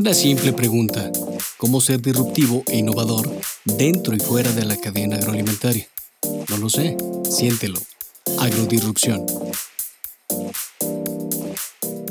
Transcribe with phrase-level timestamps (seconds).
[0.00, 1.12] Una simple pregunta.
[1.58, 3.30] ¿Cómo ser disruptivo e innovador
[3.66, 5.86] dentro y fuera de la cadena agroalimentaria?
[6.48, 6.96] No lo sé.
[7.30, 7.78] Siéntelo.
[8.38, 9.26] Agrodisrupción.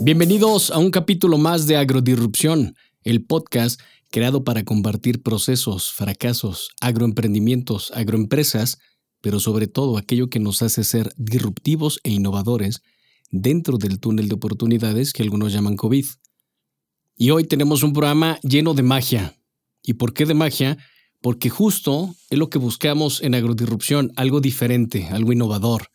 [0.04, 3.82] Bienvenidos a un capítulo más de Agrodisrupción, el podcast
[4.12, 8.78] creado para compartir procesos, fracasos, agroemprendimientos, agroempresas,
[9.20, 12.84] pero sobre todo aquello que nos hace ser disruptivos e innovadores
[13.32, 16.06] dentro del túnel de oportunidades que algunos llaman COVID.
[17.22, 19.36] Y hoy tenemos un programa lleno de magia.
[19.84, 20.77] ¿Y por qué de magia?
[21.20, 25.90] Porque justo es lo que buscamos en Agrodisrupción, algo diferente, algo innovador,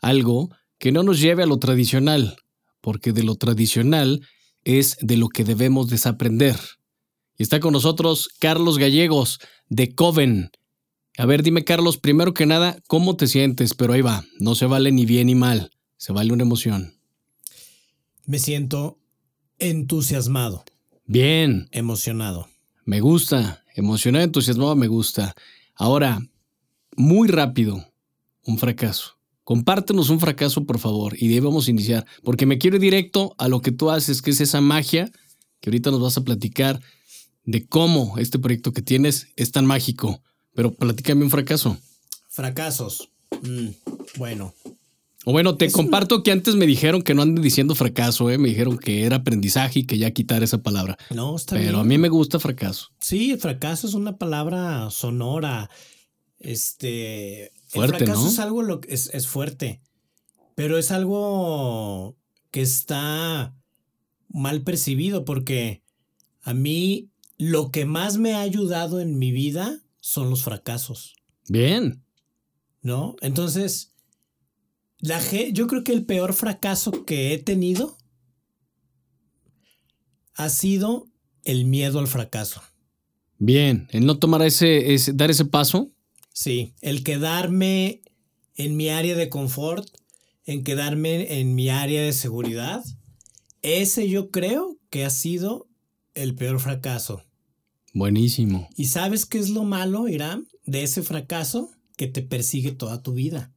[0.00, 2.38] algo que no nos lleve a lo tradicional,
[2.80, 4.26] porque de lo tradicional
[4.64, 6.56] es de lo que debemos desaprender.
[7.36, 10.52] Y está con nosotros Carlos Gallegos de Coven.
[11.18, 13.74] A ver, dime Carlos, primero que nada, ¿cómo te sientes?
[13.74, 16.94] Pero ahí va, no se vale ni bien ni mal, se vale una emoción.
[18.24, 19.01] Me siento
[19.62, 20.64] entusiasmado.
[21.06, 21.68] Bien.
[21.72, 22.48] Emocionado.
[22.84, 23.64] Me gusta.
[23.74, 25.34] Emocionado, entusiasmado, me gusta.
[25.74, 26.20] Ahora,
[26.96, 27.84] muy rápido,
[28.44, 29.18] un fracaso.
[29.44, 32.82] Compártenos un fracaso, por favor, y de ahí vamos a iniciar, porque me quiero ir
[32.82, 35.10] directo a lo que tú haces, que es esa magia
[35.60, 36.80] que ahorita nos vas a platicar
[37.44, 40.20] de cómo este proyecto que tienes es tan mágico.
[40.54, 41.78] Pero platícame un fracaso.
[42.28, 43.10] Fracasos.
[43.42, 43.68] Mm,
[44.16, 44.54] bueno,
[45.24, 48.38] bueno, te comparto que antes me dijeron que no ande diciendo fracaso, ¿eh?
[48.38, 50.98] me dijeron que era aprendizaje y que ya quitar esa palabra.
[51.10, 52.88] No, está Pero a mí me gusta fracaso.
[53.00, 55.70] Sí, fracaso es una palabra sonora.
[56.40, 57.52] Este.
[57.68, 58.28] Fuerte, el fracaso ¿no?
[58.30, 59.80] es algo lo es, es fuerte.
[60.56, 62.16] Pero es algo
[62.50, 63.54] que está
[64.28, 65.82] mal percibido porque
[66.42, 71.14] a mí lo que más me ha ayudado en mi vida son los fracasos.
[71.48, 72.02] Bien.
[72.82, 73.14] ¿No?
[73.20, 73.91] Entonces
[75.02, 75.20] la
[75.52, 77.98] yo creo que el peor fracaso que he tenido
[80.34, 81.08] ha sido
[81.44, 82.62] el miedo al fracaso.
[83.38, 85.90] Bien, el no tomar ese, ese, dar ese paso.
[86.32, 88.00] Sí, el quedarme
[88.54, 89.88] en mi área de confort,
[90.46, 92.84] en quedarme en mi área de seguridad.
[93.60, 95.68] Ese yo creo que ha sido
[96.14, 97.24] el peor fracaso.
[97.92, 98.68] Buenísimo.
[98.76, 101.72] ¿Y sabes qué es lo malo, Irán, de ese fracaso?
[101.96, 103.52] Que te persigue toda tu vida.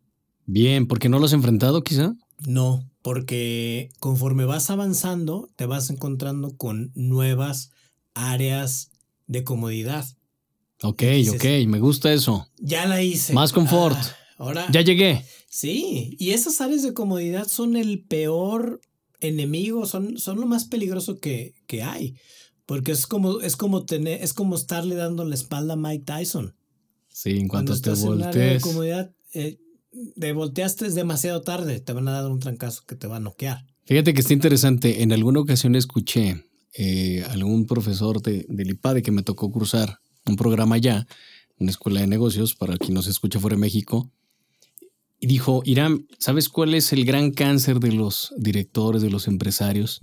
[0.45, 2.15] Bien, ¿porque no lo has enfrentado quizá?
[2.45, 7.71] No, porque conforme vas avanzando, te vas encontrando con nuevas
[8.13, 8.91] áreas
[9.27, 10.05] de comodidad.
[10.83, 12.47] Ok, dices, ok, me gusta eso.
[12.57, 13.33] Ya la hice.
[13.33, 13.95] Más confort.
[13.97, 14.67] Ah, ahora.
[14.71, 15.23] Ya llegué.
[15.49, 18.81] Sí, y esas áreas de comodidad son el peor
[19.21, 22.15] enemigo, son, son lo más peligroso que, que hay.
[22.65, 26.55] Porque es como, es como tener, es como estarle dando la espalda a Mike Tyson.
[27.07, 28.63] Sí, en cuanto Cuando te estás en un área de voltees.
[28.63, 29.57] comodidad, eh,
[30.19, 33.19] te volteaste es demasiado tarde, te van a dar un trancazo que te va a
[33.19, 33.65] noquear.
[33.85, 35.03] Fíjate que está interesante.
[35.03, 40.35] En alguna ocasión escuché eh, algún profesor de, del IPADE que me tocó cursar un
[40.35, 41.07] programa allá,
[41.59, 44.11] una escuela de negocios, para quien nos escucha fuera de México,
[45.19, 50.01] y dijo, Irán, ¿sabes cuál es el gran cáncer de los directores, de los empresarios?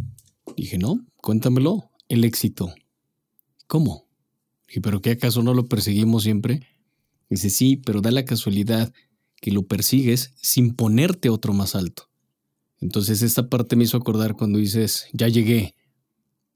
[0.57, 2.75] Dije, no, cuéntamelo, el éxito.
[3.67, 4.09] ¿Cómo?
[4.67, 6.67] Dije, ¿pero qué acaso no lo perseguimos siempre?
[7.29, 8.93] Dice, sí, pero da la casualidad
[9.43, 12.09] que lo persigues sin ponerte otro más alto.
[12.81, 15.75] Entonces esta parte me hizo acordar cuando dices, ya llegué.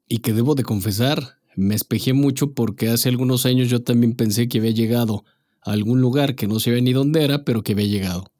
[0.06, 4.46] Y que debo de confesar, me espejé mucho porque hace algunos años yo también pensé
[4.46, 5.24] que había llegado
[5.62, 8.30] a algún lugar que no sabía ni dónde era, pero que había llegado.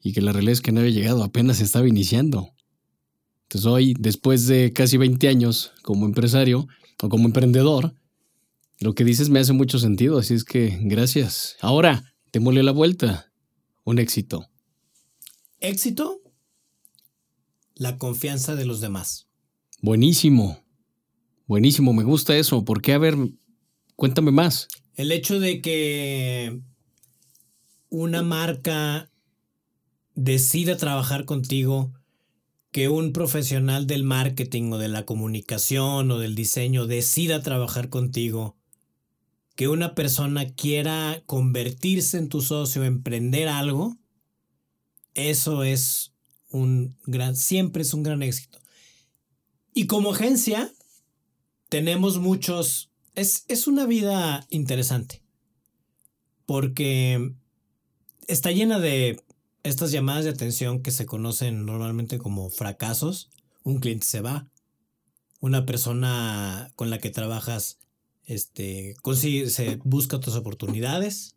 [0.00, 2.54] Y que la realidad es que no había llegado, apenas estaba iniciando.
[3.48, 6.68] Entonces hoy, después de casi 20 años como empresario
[7.02, 7.96] o como emprendedor,
[8.78, 11.56] lo que dices me hace mucho sentido, así es que gracias.
[11.60, 13.31] Ahora, te mole la vuelta.
[13.84, 14.48] Un éxito.
[15.60, 16.22] Éxito,
[17.74, 19.28] la confianza de los demás.
[19.80, 20.62] Buenísimo.
[21.46, 22.64] Buenísimo, me gusta eso.
[22.64, 22.92] ¿Por qué?
[22.92, 23.16] A ver,
[23.96, 24.68] cuéntame más.
[24.94, 26.60] El hecho de que
[27.88, 29.10] una marca
[30.14, 31.92] decida trabajar contigo,
[32.70, 38.56] que un profesional del marketing o de la comunicación o del diseño decida trabajar contigo,
[39.54, 43.98] que una persona quiera convertirse en tu socio, emprender algo,
[45.14, 46.14] eso es
[46.50, 48.60] un gran, siempre es un gran éxito.
[49.74, 50.72] Y como agencia,
[51.68, 55.22] tenemos muchos, es, es una vida interesante,
[56.46, 57.34] porque
[58.26, 59.22] está llena de
[59.62, 63.30] estas llamadas de atención que se conocen normalmente como fracasos.
[63.62, 64.50] Un cliente se va,
[65.40, 67.78] una persona con la que trabajas
[68.24, 68.94] este,
[69.48, 71.36] se busca otras oportunidades,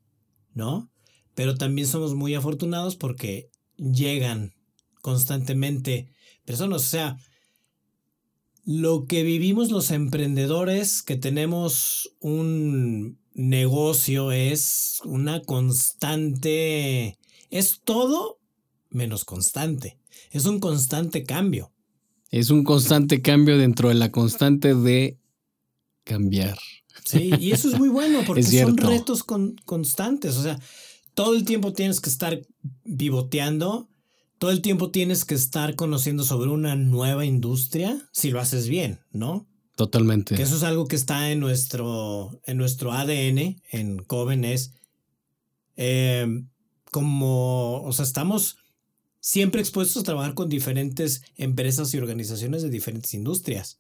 [0.53, 0.91] ¿no?
[1.33, 4.53] Pero también somos muy afortunados porque llegan
[5.01, 6.11] constantemente
[6.45, 7.17] personas, o sea,
[8.65, 17.19] lo que vivimos los emprendedores que tenemos un negocio es una constante,
[17.51, 18.39] es todo
[18.89, 19.99] menos constante,
[20.31, 21.71] es un constante cambio.
[22.31, 25.19] Es un constante cambio dentro de la constante de
[26.05, 26.57] cambiar.
[27.03, 30.57] Sí, y eso es muy bueno porque son retos constantes, o sea,
[31.13, 32.41] todo el tiempo tienes que estar
[32.97, 33.89] pivoteando,
[34.37, 38.99] todo el tiempo tienes que estar conociendo sobre una nueva industria, si lo haces bien,
[39.11, 39.47] ¿no?
[39.75, 40.35] Totalmente.
[40.35, 44.73] Que eso es algo que está en nuestro, en nuestro ADN, en Coven, es
[45.75, 46.47] em,
[46.91, 48.57] como, o sea, estamos
[49.19, 53.79] siempre expuestos a trabajar con diferentes empresas y organizaciones de diferentes industrias.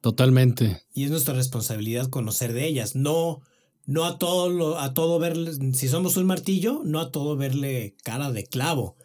[0.00, 0.82] Totalmente.
[0.94, 3.40] Y es nuestra responsabilidad conocer de ellas, no,
[3.86, 7.96] no a todo, lo, a todo verle, si somos un martillo, no a todo verle
[8.04, 8.96] cara de clavo,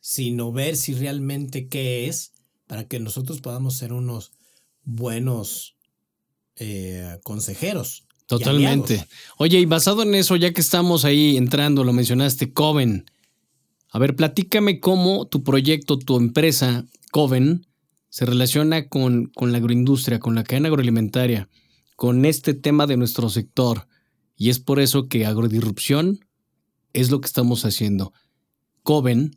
[0.00, 2.32] sino ver si realmente qué es
[2.66, 4.32] para que nosotros podamos ser unos
[4.84, 5.76] buenos
[6.56, 8.04] eh, consejeros.
[8.26, 9.06] Totalmente.
[9.36, 13.04] Oye, y basado en eso, ya que estamos ahí entrando, lo mencionaste, Coven.
[13.90, 17.66] A ver, platícame cómo tu proyecto, tu empresa, Coven,
[18.16, 21.50] se relaciona con, con la agroindustria, con la cadena agroalimentaria,
[21.96, 23.88] con este tema de nuestro sector.
[24.38, 26.20] Y es por eso que agrodisrupción
[26.94, 28.14] es lo que estamos haciendo.
[28.82, 29.36] Coven,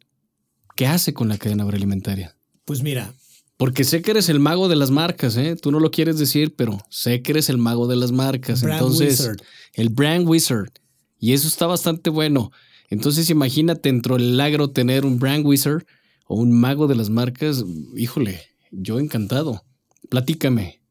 [0.77, 2.37] ¿qué hace con la cadena agroalimentaria?
[2.63, 3.13] Pues mira,
[3.57, 5.57] porque sé que eres el mago de las marcas, ¿eh?
[5.57, 8.63] Tú no lo quieres decir, pero sé que eres el mago de las marcas.
[8.63, 9.29] Entonces,
[9.73, 10.71] el brand wizard.
[11.19, 12.53] Y eso está bastante bueno.
[12.89, 15.83] Entonces, imagínate dentro del agro tener un brand wizard
[16.27, 17.65] o un mago de las marcas.
[17.97, 19.63] Híjole, yo encantado.
[20.09, 20.81] Platícame.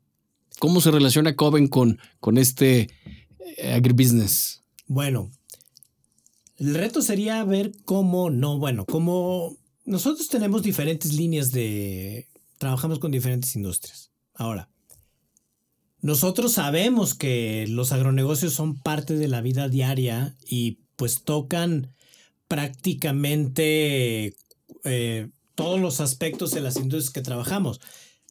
[0.59, 2.91] ¿Cómo se relaciona Coven con, con este
[3.57, 4.63] eh, agribusiness?
[4.87, 5.31] Bueno,
[6.57, 12.29] el reto sería ver cómo, no, bueno, cómo nosotros tenemos diferentes líneas de
[12.59, 14.11] trabajamos con diferentes industrias.
[14.35, 14.69] Ahora,
[16.01, 21.95] nosotros sabemos que los agronegocios son parte de la vida diaria y pues tocan
[22.49, 24.37] prácticamente
[24.85, 27.81] eh, todos los aspectos de las industrias que trabajamos.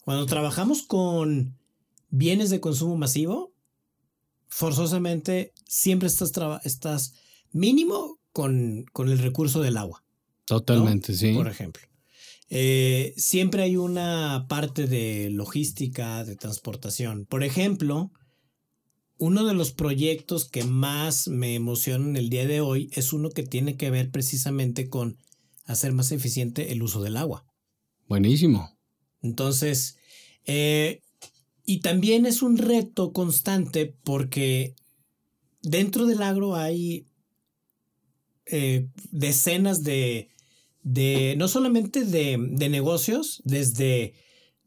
[0.06, 1.58] Cuando trabajamos con
[2.10, 3.52] bienes de consumo masivo,
[4.48, 6.32] forzosamente siempre estás,
[6.64, 7.16] estás
[7.52, 10.06] mínimo con, con, el recurso del agua.
[10.46, 11.34] Totalmente, sí.
[11.34, 11.86] Por ejemplo.
[12.50, 17.26] Eh, siempre hay una parte de logística, de transportación.
[17.26, 18.10] Por ejemplo,
[19.18, 23.44] uno de los proyectos que más me emocionan el día de hoy es uno que
[23.44, 25.18] tiene que ver precisamente con
[25.68, 27.46] hacer más eficiente el uso del agua.
[28.08, 28.76] Buenísimo.
[29.22, 29.98] Entonces,
[30.46, 31.02] eh,
[31.66, 34.76] y también es un reto constante porque
[35.62, 37.06] dentro del agro hay
[38.46, 40.30] eh, decenas de
[40.88, 44.14] de no solamente de, negocios, desde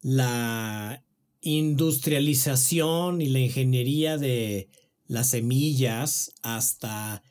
[0.03, 1.03] la
[1.41, 4.69] industrialización y la ingeniería de
[5.07, 7.23] las semillas hasta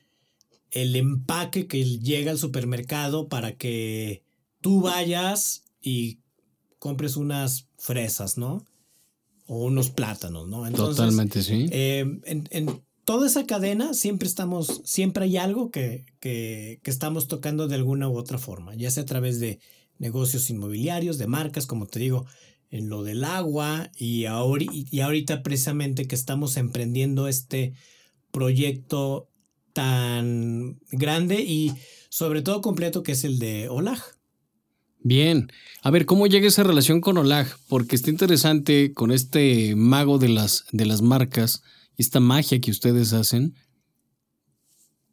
[0.72, 4.24] el empaque que llega al supermercado para que
[4.62, 6.20] tú vayas y
[6.78, 8.66] compres unas fresas, ¿no?
[9.48, 10.70] O unos plátanos, ¿no?
[10.72, 11.68] Totalmente, sí.
[11.72, 17.76] Eh, en, toda esa cadena siempre estamos, siempre hay algo que, que, estamos tocando de
[17.76, 19.60] alguna u otra forma, ya sea a través de
[19.98, 22.26] negocios inmobiliarios, de marcas, como te digo,
[22.70, 27.74] en lo del agua y, y ahorita precisamente que estamos emprendiendo este
[28.32, 29.29] proyecto
[29.80, 31.72] tan grande y
[32.10, 34.02] sobre todo completo que es el de OLAG.
[35.02, 35.50] Bien,
[35.82, 37.48] a ver, ¿cómo llega esa relación con OLAG?
[37.70, 41.64] Porque está interesante con este mago de las, de las marcas
[41.96, 43.56] esta magia que ustedes hacen,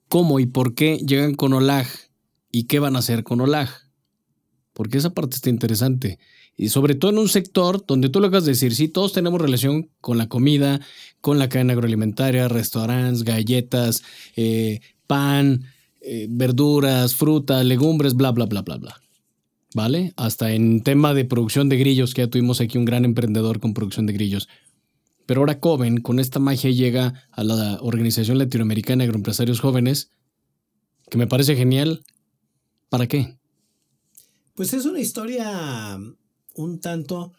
[0.09, 1.87] cómo y por qué llegan con OLAG
[2.51, 3.71] y qué van a hacer con OLAG.
[4.73, 6.19] Porque esa parte está interesante.
[6.57, 9.41] Y sobre todo en un sector donde tú lo acabas de decir, sí, todos tenemos
[9.41, 10.81] relación con la comida,
[11.21, 14.03] con la cadena agroalimentaria, restaurantes, galletas,
[14.37, 15.65] eh, pan,
[16.01, 19.03] eh, verduras, frutas, legumbres, bla, bla, bla, bla, bla.
[19.75, 20.15] ¿Vale?
[20.17, 23.75] Hasta en tema de producción de grillos, que ya tuvimos aquí un gran emprendedor con
[23.75, 24.49] producción de grillos.
[25.27, 30.11] Pero ahora Coven, con esta magia, llega a la Organización Latinoamericana de Agroempresarios Jóvenes,
[31.11, 32.05] que me parece genial.
[32.89, 33.37] ¿Para qué?
[34.55, 35.99] Pues es una historia
[36.57, 37.33] un tanto,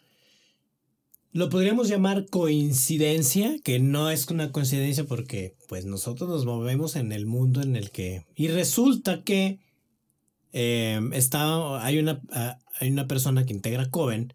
[1.32, 7.12] lo podríamos llamar coincidencia, que no es una coincidencia porque pues nosotros nos movemos en
[7.12, 8.24] el mundo en el que...
[8.34, 9.58] Y resulta que
[10.52, 12.22] eh, está, hay, una,
[12.80, 14.32] hay una persona que integra Coven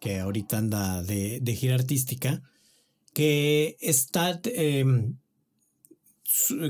[0.00, 2.42] que ahorita anda de, gira artística,
[3.12, 5.16] que está, em,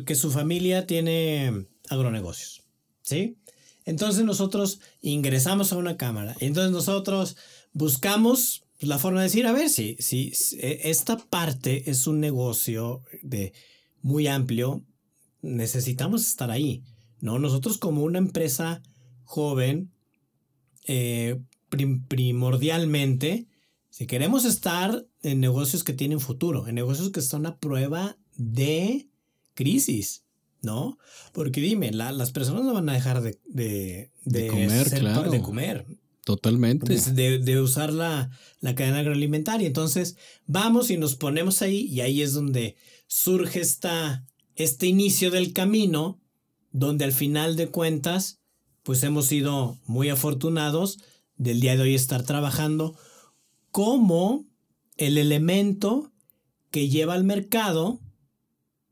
[0.06, 2.64] que su familia tiene agronegocios,
[3.02, 3.36] ¿sí?
[3.88, 7.38] Entonces nosotros ingresamos a una cámara, entonces nosotros
[7.72, 12.20] buscamos pues, la forma de decir, a ver, si, si, e, esta parte es un
[12.20, 13.54] negocio de
[14.02, 14.84] muy amplio,
[15.40, 16.82] necesitamos estar ahí,
[17.22, 17.38] ¿no?
[17.38, 18.82] Nosotros como una empresa
[19.24, 19.90] joven,
[20.86, 21.40] eh,
[22.08, 23.46] primordialmente,
[23.88, 29.08] si queremos estar en negocios que tienen futuro, en negocios que son a prueba de
[29.54, 30.24] crisis,
[30.62, 30.98] ¿no?
[31.32, 35.30] Porque dime, las personas no van a dejar de, de, comer, claro.
[35.30, 35.86] De comer.
[36.24, 36.94] Totalmente.
[37.12, 39.66] De, usar la, la, cadena agroalimentaria.
[39.66, 45.52] Entonces, vamos y nos ponemos ahí y ahí es donde surge esta, este inicio del
[45.54, 46.20] camino,
[46.70, 48.40] donde al final de cuentas,
[48.82, 50.98] pues hemos sido muy afortunados
[51.36, 52.94] del día de hoy estar trabajando
[53.70, 54.44] como
[54.96, 56.12] el elemento
[56.70, 58.00] que lleva al mercado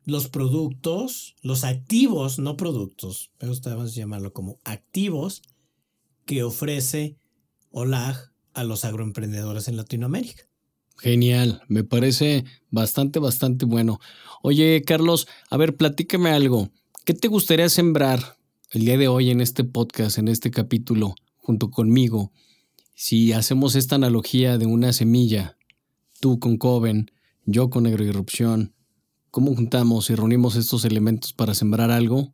[0.06, 5.42] los productos, los activos, no productos, me gusta más llamarlo como activos
[6.24, 7.18] que ofrece
[7.70, 10.44] OLAG a los agroemprendedores en Latinoamérica.
[10.96, 13.98] Genial, me parece bastante, bastante bueno.
[14.42, 16.70] Oye, Carlos, a ver, platícame algo.
[17.04, 18.38] ¿Qué te gustaría sembrar
[18.70, 22.32] el día de hoy en este podcast, en este capítulo, junto conmigo?
[22.94, 25.58] Si hacemos esta analogía de una semilla,
[26.20, 27.10] tú con Coven,
[27.44, 28.75] yo con Agroirrupción,
[29.36, 32.32] ¿Cómo juntamos y reunimos estos elementos para sembrar algo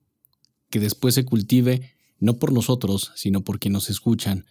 [0.70, 1.90] que después se cultive
[2.20, 4.46] no por nosotros, sino por quienes nos escuchan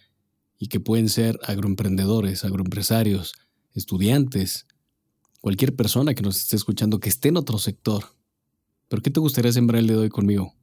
[0.58, 3.32] y que pueden ser agroemprendedores, agroempresarios,
[3.72, 4.66] estudiantes,
[5.40, 8.04] cualquier persona que nos esté escuchando que esté en otro sector?
[8.88, 10.54] ¿Pero qué te gustaría sembrar el de hoy conmigo?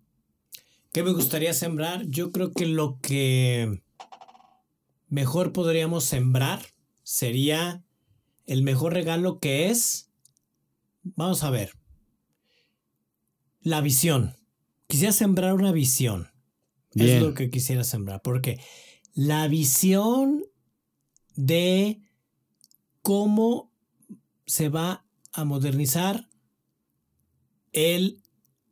[0.94, 2.06] ¿Qué me gustaría sembrar?
[2.06, 3.82] Yo creo que lo que
[5.08, 6.62] mejor podríamos sembrar
[7.02, 7.84] sería
[8.46, 10.09] el mejor regalo que es
[11.16, 11.74] Vamos a ver.
[13.62, 14.36] La visión.
[14.88, 16.30] Quisiera sembrar una visión.
[16.96, 18.22] Es lo que quisiera sembrar.
[18.22, 18.60] Porque
[19.14, 20.44] la visión
[21.36, 22.02] de
[23.02, 23.72] cómo
[24.46, 26.28] se va a modernizar
[27.72, 28.22] el,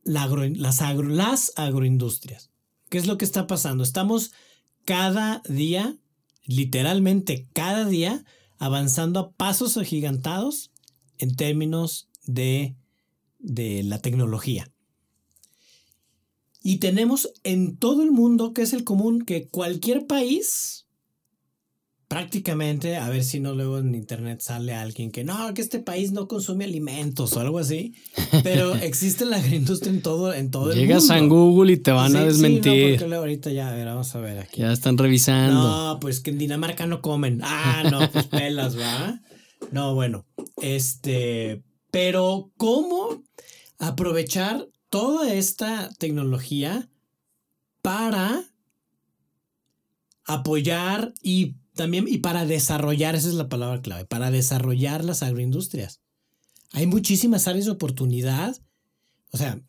[0.03, 0.81] las, las
[1.55, 2.49] agroindustrias.
[2.89, 3.83] ¿Qué es lo que está pasando?
[3.83, 4.31] Estamos
[4.85, 5.97] cada día,
[6.45, 8.23] literalmente cada día,
[8.57, 10.71] avanzando a pasos agigantados
[11.17, 12.75] en términos de,
[13.39, 14.71] la tecnología.
[16.63, 20.85] Y tenemos en todo el mundo, que es el común, que cualquier país,
[22.09, 26.11] prácticamente, a ver si no luego en internet sale alguien que no, que este país
[26.11, 27.93] no consume alimentos o algo así,
[28.43, 30.81] pero existe la agroindustria en todo, en todo el mundo.
[30.81, 33.01] Llegas a Google y te van a desmentir.
[33.01, 34.61] ahorita ya, a ver, vamos a ver aquí.
[34.61, 35.53] Ya están revisando.
[35.53, 37.39] No, pues que en Dinamarca no comen.
[37.43, 39.21] Ah, no, pues pelas, ¿va?
[39.71, 40.25] No, bueno,
[40.61, 43.23] este, pero ¿cómo
[43.79, 46.89] aprovechar toda esta tecnología
[47.81, 48.43] para
[50.25, 56.01] apoyar y también y para desarrollar, esa es la palabra clave, para desarrollar las agroindustrias?
[56.73, 58.57] Hay muchísimas áreas de oportunidad.
[59.31, 59.61] O sea,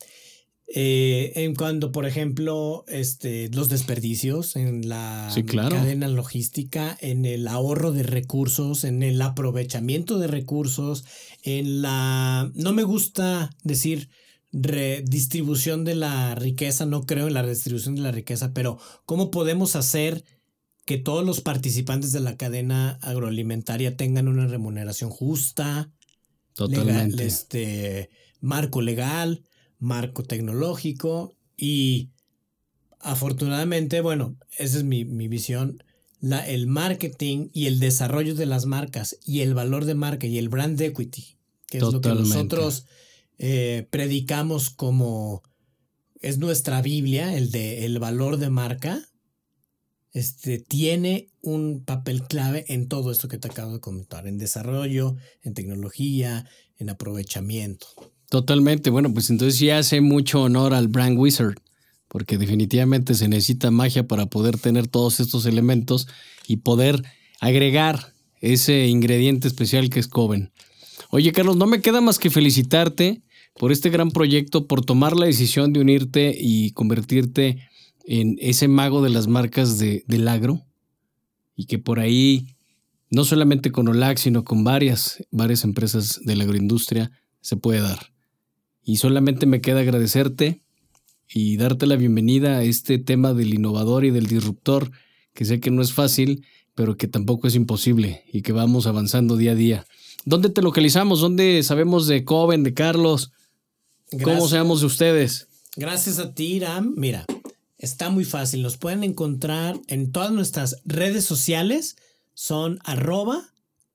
[0.75, 5.33] eh, en cuando, por ejemplo, este, los desperdicios en la
[5.71, 11.07] cadena logística, en el ahorro de recursos, en el aprovechamiento de recursos,
[11.43, 12.51] en la...
[12.55, 14.11] No me gusta decir
[14.53, 19.75] redistribución de la riqueza, no creo en la redistribución de la riqueza, pero ¿cómo podemos
[19.75, 20.23] hacer
[20.85, 25.91] que todos los participantes de la cadena agroalimentaria tengan una remuneración justa?
[26.53, 27.25] Totalmente.
[27.25, 28.11] este,
[28.41, 29.45] marco legal
[29.79, 32.11] marco tecnológico y
[33.01, 35.83] afortunadamente, bueno, esa es mi, visión,
[36.21, 40.39] la, el marketing y el desarrollo de las marcas y el valor de marca y
[40.39, 42.87] el brand equity, que es lo que nosotros
[43.39, 45.43] eh, predicamos como
[46.21, 49.09] es nuestra Biblia, el de el valor de marca,
[50.13, 55.17] este, tiene un papel clave en todo esto que te acabo de comentar, en desarrollo,
[55.43, 57.87] en tecnología, en aprovechamiento.
[58.29, 58.91] Totalmente.
[58.91, 61.57] Bueno, pues entonces sí hace mucho honor al Brand Wizard,
[62.09, 66.09] porque definitivamente se necesita magia para poder tener todos estos elementos
[66.47, 67.03] y poder
[67.41, 70.53] agregar ese ingrediente especial que es Coven.
[71.11, 73.23] Oye, Carlos, no me queda más que felicitarte
[73.55, 77.69] por este gran proyecto, por tomar la decisión de unirte y convertirte
[78.05, 80.65] en ese mago de las marcas de, del agro
[81.57, 82.47] y que por ahí,
[83.11, 88.18] no solamente con OLAC, sino con varias, varias empresas de la agroindustria, se puede dar.
[88.89, 90.63] Y solamente me queda agradecerte
[91.29, 94.91] y darte la bienvenida a este tema del innovador y del disruptor,
[95.35, 99.37] que sé que no es fácil, pero que tampoco es imposible y que vamos avanzando
[99.37, 99.87] día a día.
[100.25, 101.21] ¿Dónde te localizamos?
[101.21, 103.31] ¿Dónde sabemos de Coven, de Carlos?
[104.25, 105.49] ¿Cómo sabemos de ustedes?
[105.77, 106.95] Gracias a ti, Iram.
[106.97, 107.27] Mira,
[107.77, 108.63] está muy fácil.
[108.63, 111.99] Nos pueden encontrar en todas nuestras redes sociales.
[112.33, 113.53] Son arroba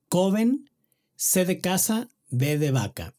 [0.08, 0.70] Coven,
[1.16, 3.13] C de casa, B de vaca.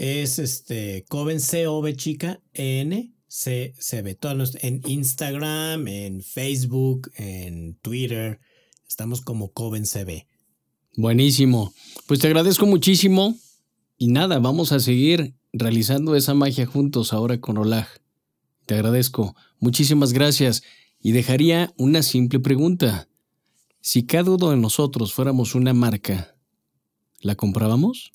[0.00, 4.14] Es este Coven C O V chica N C C B.
[4.14, 8.40] Todos en Instagram, en Facebook, en Twitter.
[8.88, 10.26] Estamos como Coven CB.
[10.96, 11.74] Buenísimo.
[12.06, 13.36] Pues te agradezco muchísimo.
[13.98, 17.86] Y nada, vamos a seguir realizando esa magia juntos ahora con Olag.
[18.64, 19.36] Te agradezco.
[19.58, 20.62] Muchísimas gracias.
[21.02, 23.06] Y dejaría una simple pregunta.
[23.82, 26.38] Si cada uno de nosotros fuéramos una marca,
[27.20, 28.12] ¿la comprábamos?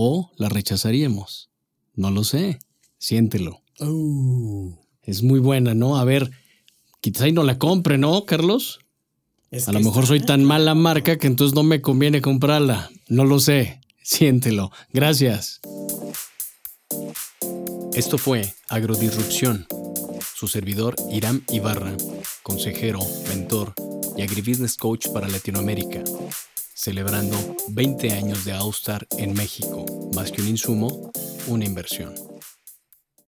[0.00, 1.50] ¿O la rechazaríamos?
[1.96, 2.60] No lo sé.
[2.98, 3.62] Siéntelo.
[3.80, 4.72] Uh.
[5.02, 5.96] Es muy buena, ¿no?
[5.96, 6.30] A ver,
[7.00, 8.78] quizá ahí no la compre, ¿no, Carlos?
[9.66, 12.90] a lo mejor soy tan mala marca que entonces no me conviene comprarla.
[13.08, 13.80] No lo sé.
[14.00, 14.70] Siéntelo.
[14.92, 15.60] Gracias.
[17.92, 19.66] Esto fue Agrodisrupción.
[20.36, 21.96] Su servidor Iram Ibarra,
[22.44, 23.00] consejero,
[23.30, 23.74] mentor
[24.16, 26.04] y agribusiness coach para Latinoamérica,
[26.78, 27.36] celebrando
[27.70, 31.10] 20 años de Austar en México, más que un insumo,
[31.48, 32.14] una inversión.